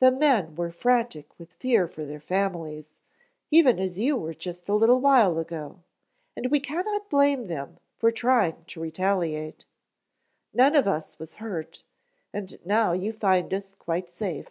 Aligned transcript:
"The 0.00 0.10
men 0.12 0.54
were 0.54 0.70
frantic 0.70 1.38
with 1.38 1.54
fear 1.54 1.88
for 1.88 2.04
their 2.04 2.20
families, 2.20 2.90
even 3.50 3.78
as 3.78 3.98
you 3.98 4.18
were 4.18 4.34
just 4.34 4.68
a 4.68 4.74
little 4.74 5.00
while 5.00 5.38
ago, 5.38 5.82
and 6.36 6.50
we 6.50 6.60
cannot 6.60 7.08
blame 7.08 7.46
them 7.46 7.78
for 7.96 8.10
trying 8.12 8.66
to 8.66 8.82
retaliate. 8.82 9.64
None 10.52 10.76
of 10.76 10.86
us 10.86 11.18
was 11.18 11.36
hurt, 11.36 11.84
and 12.34 12.58
now 12.66 12.92
you 12.92 13.14
find 13.14 13.54
us 13.54 13.70
quite 13.78 14.10
safe." 14.10 14.50